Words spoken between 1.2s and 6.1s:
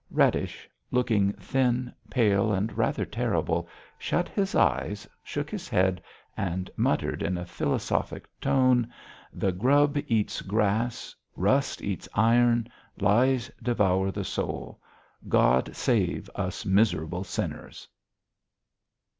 thin, pale, and rather terrible, shut his eyes, shook his head,